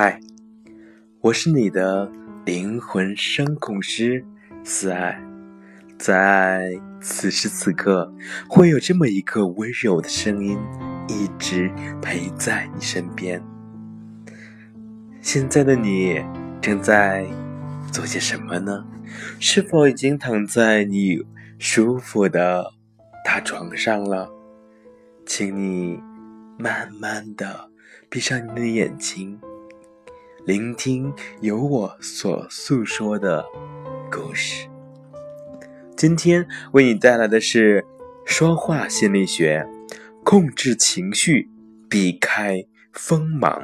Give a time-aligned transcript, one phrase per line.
[0.00, 0.20] 嗨，
[1.20, 2.08] 我是你的
[2.44, 4.24] 灵魂声控师
[4.62, 5.20] 思爱，
[5.98, 8.14] 在此时此刻，
[8.48, 10.56] 会有这么一个温柔的声音
[11.08, 11.68] 一直
[12.00, 13.42] 陪在你身边。
[15.20, 16.24] 现在的你
[16.60, 17.26] 正在
[17.90, 18.86] 做些什么呢？
[19.40, 21.20] 是否已经躺在你
[21.58, 22.72] 舒服的
[23.24, 24.30] 大床上了？
[25.26, 25.98] 请你
[26.56, 27.68] 慢慢的
[28.08, 29.36] 闭上你的眼睛。
[30.48, 31.12] 聆听
[31.42, 33.44] 由我所诉说的
[34.10, 34.66] 故事。
[35.94, 37.84] 今天为你带来的是
[38.24, 39.68] 说话心理学，
[40.24, 41.50] 控制情绪，
[41.86, 43.62] 避开锋芒。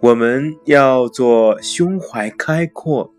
[0.00, 3.14] 我们要做胸怀开阔、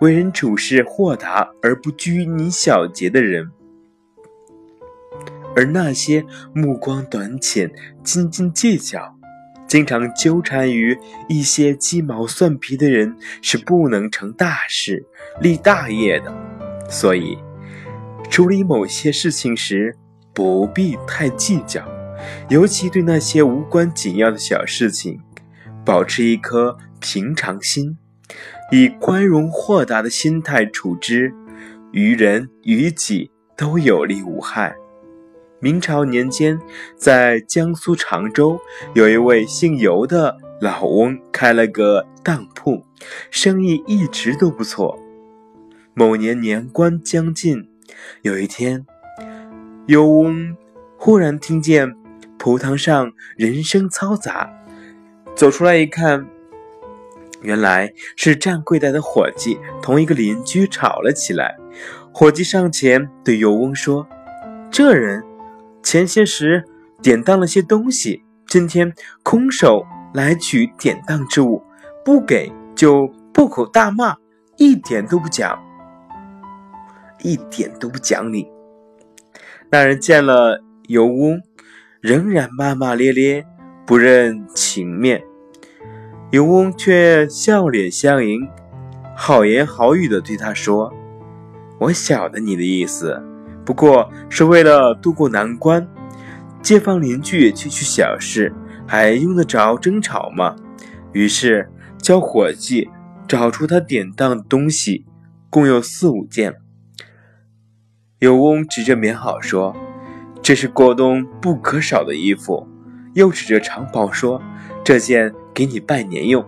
[0.00, 3.52] 为人处事豁达而不拘泥小节的人，
[5.54, 9.13] 而那些目光短浅、斤斤计较。
[9.74, 10.96] 经常纠缠于
[11.28, 15.04] 一些鸡毛蒜皮的人是不能成大事、
[15.40, 16.32] 立大业的。
[16.88, 17.36] 所以，
[18.30, 19.96] 处理某些事情时
[20.32, 21.84] 不必太计较，
[22.48, 25.18] 尤其对那些无关紧要的小事情，
[25.84, 27.98] 保持一颗平常心，
[28.70, 31.34] 以宽容豁达的心态处之，
[31.90, 34.76] 于人于己都有利无害。
[35.60, 36.60] 明朝年间，
[36.96, 38.60] 在江苏常州，
[38.92, 42.84] 有一位姓尤的老翁开了个当铺，
[43.30, 44.98] 生意一直都不错。
[45.94, 47.68] 某年年关将近，
[48.22, 48.84] 有一天，
[49.86, 50.54] 尤翁
[50.98, 51.94] 忽然听见
[52.36, 54.52] 蒲堂上人声嘈杂，
[55.34, 56.26] 走出来一看，
[57.40, 61.56] 原来是站柜台的伙计同一个邻居吵了起来。
[62.12, 64.06] 伙计上前对尤翁说
[64.70, 65.24] ：“这人。”
[65.84, 66.64] 前些时
[67.02, 71.62] 典当了些东西，今天空手来取典当之物，
[72.02, 74.16] 不给就破口大骂，
[74.56, 75.62] 一点都不讲，
[77.22, 78.48] 一点都不讲理。
[79.70, 81.42] 那人见了尤翁，
[82.00, 83.44] 仍然骂骂咧咧，
[83.84, 85.22] 不认情面。
[86.30, 88.48] 尤翁却笑脸相迎，
[89.14, 90.92] 好言好语的对他说
[91.78, 93.22] ：“我晓得你的意思。”
[93.64, 95.88] 不过是为了渡过难关，
[96.62, 98.52] 街坊邻居区区小事，
[98.86, 100.54] 还用得着争吵吗？
[101.12, 102.90] 于是叫伙计
[103.26, 105.06] 找出他典当的东西，
[105.48, 106.56] 共有四五件。
[108.18, 109.74] 有翁指着棉袄说
[110.42, 112.68] ：“这是过冬不可少的衣服。”
[113.14, 114.42] 又指着长袍说
[114.84, 116.44] ：“这件给你拜年用。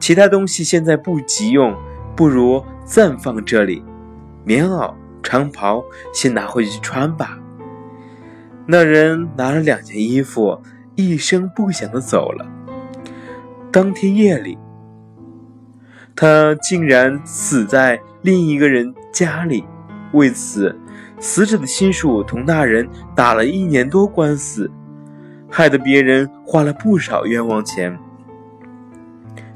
[0.00, 1.76] 其他东西现在不急用，
[2.16, 3.84] 不如暂放这里。
[4.44, 4.92] 棉袄。”
[5.28, 7.38] 长袍先拿回去穿吧。
[8.66, 10.58] 那人拿了两件衣服，
[10.94, 12.46] 一声不响的走了。
[13.70, 14.56] 当天夜里，
[16.16, 19.66] 他竟然死在另一个人家里。
[20.14, 20.74] 为此，
[21.20, 24.70] 死者的亲属同那人打了一年多官司，
[25.50, 27.98] 害得别人花了不少冤枉钱。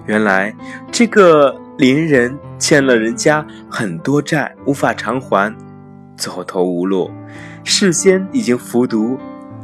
[0.04, 0.54] 原来
[0.91, 2.39] 这个邻人。
[2.62, 5.52] 欠了人家很多债，无法偿还，
[6.16, 7.10] 走投无路，
[7.64, 9.18] 事先已经服毒，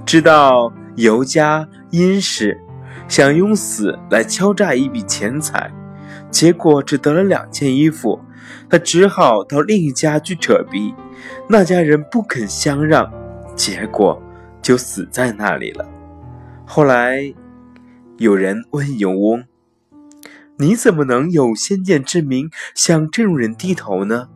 [0.04, 2.60] 知道尤家殷实，
[3.06, 5.70] 想用死来敲诈一笔钱财，
[6.28, 8.18] 结果只得了两件衣服，
[8.68, 10.92] 他只好到另一家去扯逼，
[11.48, 13.08] 那家人不肯相让，
[13.54, 14.20] 结果
[14.60, 15.86] 就死在那里了。
[16.66, 17.32] 后来
[18.16, 19.44] 有人问尤翁。
[20.60, 24.28] 你怎么能有先见之明，向这种人低头呢？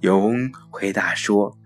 [0.00, 1.56] 尤翁回答说：“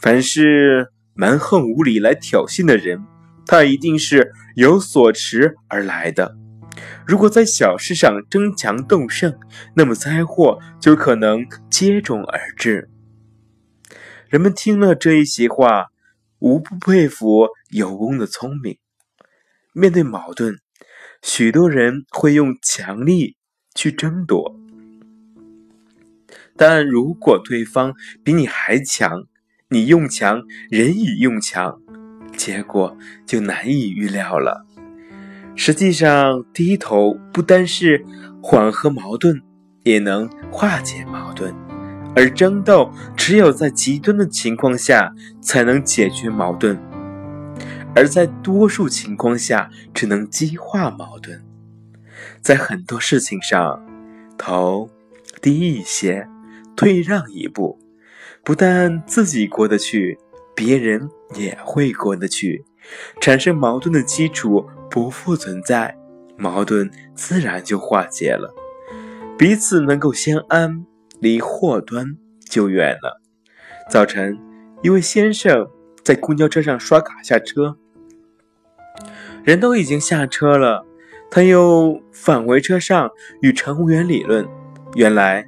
[0.00, 3.04] 凡是蛮横无理来挑衅的人，
[3.44, 6.38] 他一定是有所持而来的。
[7.06, 9.38] 如果在小事上争强斗胜，
[9.74, 12.88] 那么灾祸就可能接踵而至。”
[14.30, 15.88] 人们听了这一席话，
[16.38, 18.78] 无不佩服尤翁的聪明。
[19.74, 20.56] 面对矛盾。
[21.22, 23.36] 许多人会用强力
[23.74, 24.54] 去争夺，
[26.56, 29.24] 但如果对方比你还强，
[29.68, 31.80] 你用强人以用强，
[32.36, 34.64] 结果就难以预料了。
[35.56, 38.04] 实际上，低头不单是
[38.40, 39.42] 缓和矛盾，
[39.82, 41.52] 也能化解矛盾，
[42.14, 46.78] 而争斗只有在极端的情况下才能解决矛盾。
[47.98, 51.44] 而在多数情况下，只能激化矛盾。
[52.40, 53.84] 在很多事情上，
[54.38, 54.88] 头
[55.42, 56.28] 低一些，
[56.76, 57.76] 退让一步，
[58.44, 60.16] 不但自己过得去，
[60.54, 62.64] 别人也会过得去。
[63.20, 65.98] 产生矛盾的基础不复存在，
[66.36, 68.54] 矛盾自然就化解了，
[69.36, 70.86] 彼此能够相安，
[71.18, 72.16] 离祸端
[72.48, 73.20] 就远了。
[73.90, 74.38] 早晨，
[74.84, 75.68] 一位先生
[76.04, 77.76] 在公交车上刷卡下车，
[79.44, 80.84] 人都已经下车了，
[81.30, 83.10] 他又返回车上
[83.40, 84.46] 与乘务员理论。
[84.94, 85.46] 原来，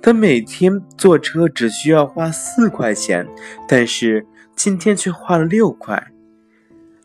[0.00, 3.28] 他每天坐车只需要花四块钱，
[3.66, 6.12] 但是今天却花了六块。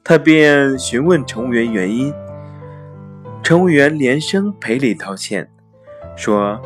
[0.04, 2.13] 他便询问乘务员原因。
[3.44, 5.50] 乘务员连声赔礼道歉，
[6.15, 6.62] 说：“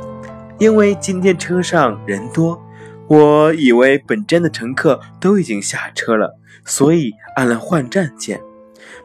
[0.57, 2.59] 因为今天车上人多，
[3.07, 8.41] 我以为本站的乘客都已经下车了，所以按了换站键。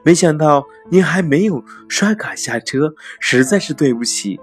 [0.02, 4.40] 没想到您还没有刷卡下车，实在是对不起。”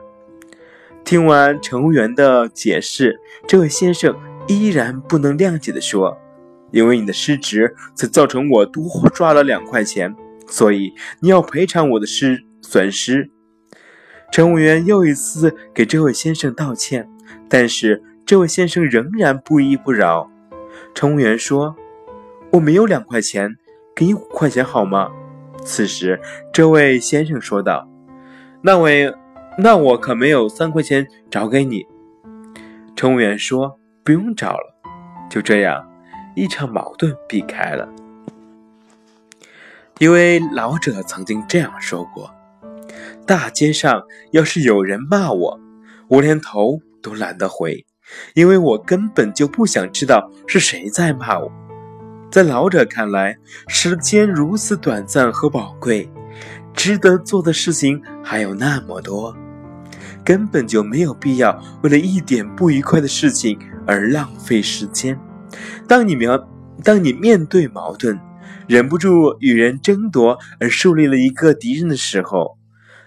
[1.03, 4.15] 听完乘务员的解释，这位先生
[4.47, 6.17] 依然不能谅解地说
[6.71, 8.83] ：“因为你的失职才造成我多
[9.13, 10.15] 刷了两块钱，
[10.47, 13.29] 所以你要赔偿我的失。”损失，
[14.31, 17.07] 乘务员又一次给这位先生道歉，
[17.49, 20.31] 但是这位先生仍然不依不饶。
[20.95, 21.75] 乘务员说
[22.51, 23.57] ：“我没有两块钱，
[23.93, 25.11] 给你五块钱好吗？”
[25.65, 26.19] 此时，
[26.51, 27.87] 这位先生说道
[28.61, 29.13] ：“那位，
[29.57, 31.85] 那我可没有三块钱找给你。”
[32.95, 34.75] 乘务员说：“不用找了。”
[35.29, 35.89] 就这样，
[36.35, 37.87] 一场矛盾避开了。
[39.99, 42.29] 一位老者曾经这样说过。
[43.25, 45.59] 大街上要是有人骂我，
[46.09, 47.85] 我连头都懒得回，
[48.35, 51.51] 因为我根本就不想知道是谁在骂我。
[52.33, 53.37] 在老者看来，
[53.67, 56.09] 时间如此短暂和宝贵，
[56.73, 59.37] 值得做的事情还有那么多，
[60.25, 65.15] 根本就没有必要为了一点不愉快的事情而浪费时间。
[65.87, 66.49] 当你描，
[66.83, 68.19] 当你面对矛盾，
[68.67, 72.57] 忍不住与人争夺而树立了一个敌人的时候。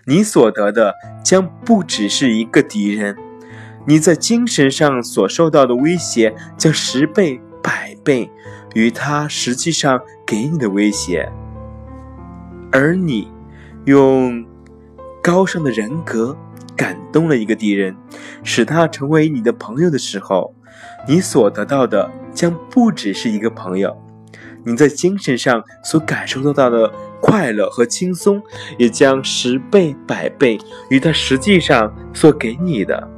[0.07, 0.95] 你所得的
[1.25, 3.17] 将不只是一个敌人，
[3.89, 8.31] 你在精神上所受到的威胁将十倍、百倍
[8.77, 11.27] 与他实际上给你的威胁。
[12.71, 13.33] 而你
[13.87, 14.45] 用
[15.23, 16.37] 高尚的人格
[16.77, 17.97] 感动了一个敌人，
[18.45, 20.55] 使他成为你的朋友的时候，
[21.09, 23.97] 你所得到的将不只是一个朋友。
[24.63, 26.93] 你在精神上所感受得到的
[27.23, 28.43] 快乐和轻松，
[28.77, 30.59] 也将十倍、百倍
[30.91, 33.09] 与他实际上所给你的。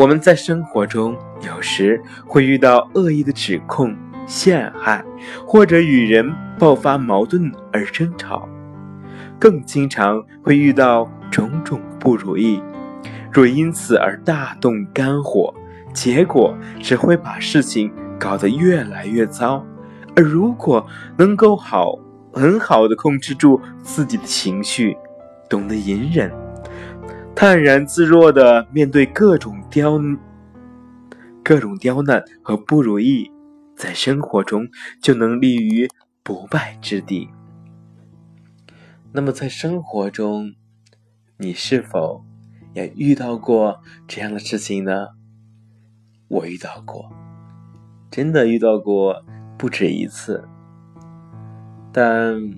[0.00, 1.14] 我们在生活中
[1.46, 3.94] 有时会遇到恶意的指控、
[4.26, 5.04] 陷害，
[5.46, 8.48] 或者与人爆发矛盾而争吵，
[9.38, 12.62] 更经常会遇到种种不如意。
[13.30, 15.52] 若因此而大动肝火，
[15.92, 17.92] 结果只会把事情。
[18.18, 19.64] 搞得越来越糟，
[20.14, 20.86] 而如果
[21.16, 21.98] 能够好
[22.32, 24.94] 很好的控制住自己的情绪，
[25.48, 26.30] 懂得隐忍，
[27.40, 29.98] 泰然自若的面对各种刁
[31.42, 33.30] 各种刁难和不如意，
[33.74, 34.68] 在生活中
[35.00, 35.88] 就能立于
[36.22, 37.30] 不败之地。
[39.10, 40.52] 那么，在生活中，
[41.38, 42.22] 你是否
[42.74, 45.06] 也遇到过这样的事情呢？
[46.28, 47.10] 我遇到过。
[48.10, 49.24] 真的遇到过
[49.56, 50.46] 不止一次，
[51.90, 52.52] 但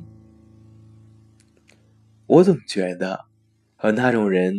[2.27, 3.27] 我总觉得
[3.77, 4.55] 和那种人，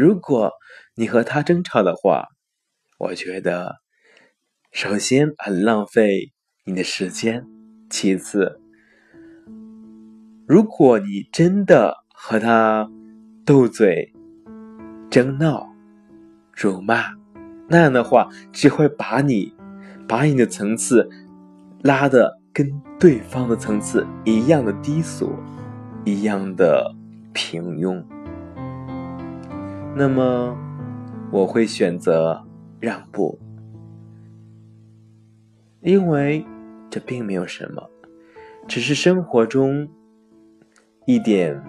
[0.00, 0.50] 如果
[0.94, 2.28] 你和他争吵的话，
[2.98, 3.76] 我觉得
[4.72, 6.32] 首先很浪费
[6.64, 7.44] 你的时间，
[7.90, 8.58] 其次，
[10.46, 12.88] 如果你真的和他
[13.44, 14.14] 斗嘴、
[15.10, 15.68] 争闹、
[16.56, 17.12] 辱骂，
[17.68, 19.54] 那样的话只会把你。
[20.08, 21.08] 把你的层次
[21.82, 25.38] 拉的跟对方的层次一样的低俗，
[26.04, 26.92] 一样的
[27.32, 28.04] 平庸，
[29.94, 30.56] 那么
[31.30, 32.42] 我会选择
[32.78, 33.38] 让步，
[35.80, 36.46] 因为
[36.88, 37.90] 这并没有什么，
[38.66, 39.88] 只是生活中
[41.06, 41.60] 一点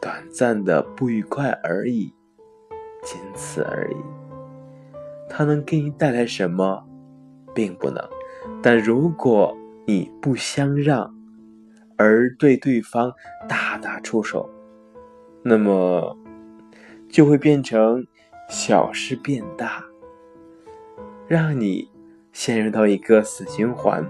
[0.00, 2.12] 短暂的不愉快而已，
[3.02, 3.96] 仅此而已。
[5.28, 6.82] 它能给你带来什么？
[7.54, 8.02] 并不能，
[8.62, 11.14] 但如果你不相让，
[11.96, 13.12] 而对对方
[13.48, 14.48] 大打出手，
[15.42, 16.16] 那么
[17.16, 18.06] 就会变成
[18.46, 19.82] 小事变大，
[21.26, 21.90] 让你
[22.30, 24.06] 陷入到一个死循环，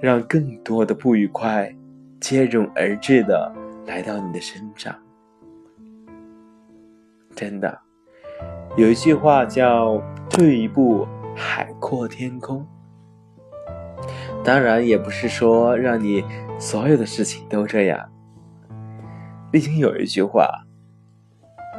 [0.00, 1.72] 让更多的不愉快
[2.20, 3.54] 接踵而至的
[3.86, 4.92] 来到你的身上。
[7.36, 7.78] 真的，
[8.76, 11.06] 有一句话叫“退一步”。
[11.38, 12.66] 海阔天空，
[14.42, 16.24] 当然也不是说让你
[16.58, 18.10] 所有的事情都这样，
[19.52, 20.65] 毕竟有一句话，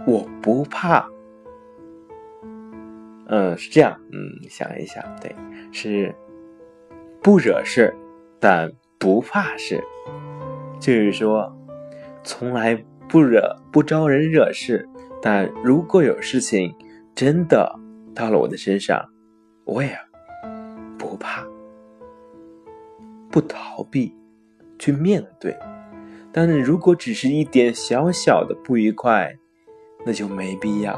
[0.05, 1.09] 我不怕。
[3.29, 3.99] 嗯，是这样。
[4.11, 5.35] 嗯，想一想，对，
[5.71, 6.13] 是
[7.21, 7.93] 不惹事，
[8.39, 9.83] 但不怕事。
[10.79, 11.51] 就是说，
[12.23, 12.75] 从来
[13.09, 14.87] 不惹不招人惹事，
[15.21, 16.73] 但如果有事情
[17.15, 17.77] 真的
[18.15, 19.03] 到了我的身上，
[19.65, 19.97] 我也
[20.97, 21.43] 不怕，
[23.29, 24.15] 不逃避，
[24.79, 25.57] 去面对。
[26.31, 29.35] 但是如果只是一点小小的不愉快，
[30.07, 30.97] 那就没必要，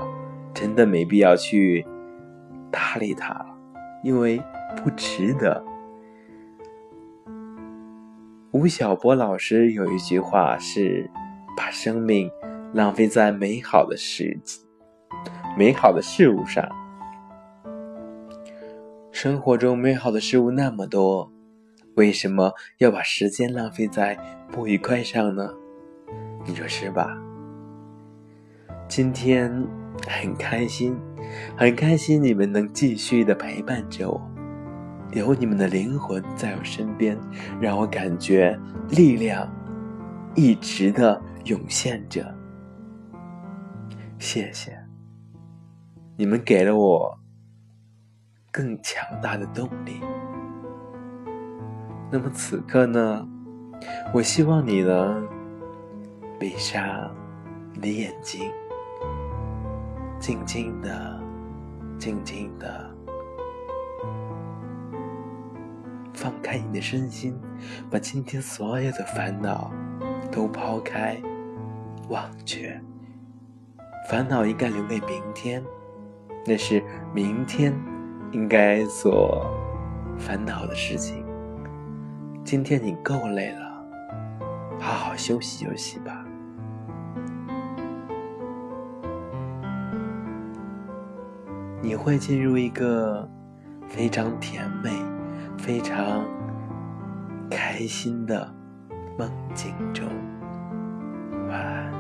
[0.54, 1.86] 真的没必要去。
[2.72, 3.48] 搭理他了，
[4.04, 4.40] 因为
[4.78, 5.66] 不值得。
[8.52, 11.10] 吴晓波老师有一句话是
[11.58, 12.30] ：“把生命
[12.72, 14.40] 浪费在美好的事、
[15.58, 16.64] 美好的事物上。”
[19.12, 21.32] 生活中美好的事物那么多，
[21.96, 24.16] 为什么要把时间浪费在
[24.52, 25.50] 不愉快上呢？
[26.46, 27.18] 你说是吧？
[28.90, 29.50] 今天
[30.06, 30.98] 很开心。
[31.56, 34.20] 很开心你们能继续的陪伴着我，
[35.14, 37.16] 有你们的灵魂在我身边，
[37.62, 39.48] 让我感觉力量
[40.36, 42.26] 一直的涌现着。
[44.18, 44.76] 谢谢，
[46.18, 47.20] 你们给了我
[48.52, 50.02] 更强大的动力。
[52.12, 53.28] 那么此刻呢，
[54.12, 55.28] 我希望你能
[56.40, 57.16] 闭上
[57.76, 58.52] 你的眼睛。
[60.20, 61.20] 静静的，
[61.98, 62.90] 静静的，
[66.14, 67.40] 放开你的身心，
[67.90, 69.72] 把今天所有的烦恼
[70.30, 71.18] 都抛开，
[72.10, 72.80] 忘却。
[74.10, 75.64] 烦恼应该留给明天，
[76.46, 76.84] 那是
[77.14, 77.74] 明天
[78.32, 79.46] 应该所
[80.18, 81.26] 烦恼的事情。
[82.44, 83.86] 今天你够累了，
[84.80, 86.26] 好好休息休息吧。
[91.90, 93.28] 你会进入一个
[93.88, 94.92] 非常甜美、
[95.58, 96.24] 非常
[97.50, 98.48] 开心的
[99.18, 100.08] 梦境中，
[101.48, 101.99] 晚安。